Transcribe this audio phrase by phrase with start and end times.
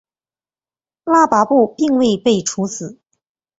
[1.03, 2.99] 拉跋布并未被处死。